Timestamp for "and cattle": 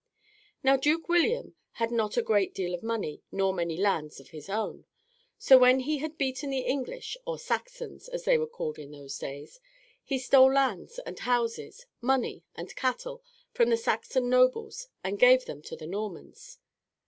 12.55-13.21